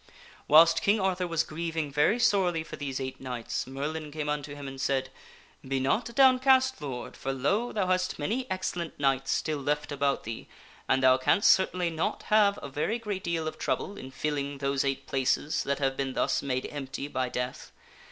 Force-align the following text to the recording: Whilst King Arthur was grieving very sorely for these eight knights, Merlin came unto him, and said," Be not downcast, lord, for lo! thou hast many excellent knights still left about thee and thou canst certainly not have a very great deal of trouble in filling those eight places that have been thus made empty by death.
Whilst 0.47 0.81
King 0.81 0.99
Arthur 0.99 1.27
was 1.27 1.43
grieving 1.43 1.91
very 1.91 2.17
sorely 2.17 2.63
for 2.63 2.75
these 2.75 2.99
eight 2.99 3.21
knights, 3.21 3.67
Merlin 3.67 4.09
came 4.11 4.29
unto 4.29 4.55
him, 4.55 4.67
and 4.67 4.81
said," 4.81 5.09
Be 5.67 5.79
not 5.79 6.15
downcast, 6.15 6.81
lord, 6.81 7.15
for 7.15 7.31
lo! 7.31 7.71
thou 7.71 7.85
hast 7.85 8.17
many 8.17 8.49
excellent 8.49 8.99
knights 8.99 9.29
still 9.29 9.59
left 9.59 9.91
about 9.91 10.23
thee 10.23 10.47
and 10.89 11.03
thou 11.03 11.17
canst 11.17 11.51
certainly 11.51 11.91
not 11.91 12.23
have 12.33 12.57
a 12.63 12.67
very 12.67 12.97
great 12.97 13.23
deal 13.23 13.47
of 13.47 13.59
trouble 13.59 13.95
in 13.95 14.09
filling 14.09 14.57
those 14.57 14.83
eight 14.83 15.05
places 15.05 15.61
that 15.65 15.77
have 15.77 15.95
been 15.97 16.13
thus 16.13 16.41
made 16.41 16.67
empty 16.71 17.07
by 17.07 17.29
death. 17.29 17.71